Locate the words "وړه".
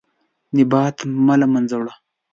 1.79-1.93